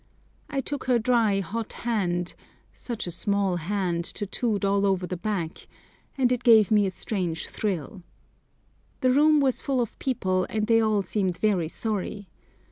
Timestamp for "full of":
9.61-9.99